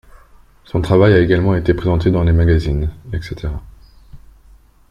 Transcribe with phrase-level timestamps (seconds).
[0.63, 3.47] Son travail a également été présenté dans les magazines, e.g.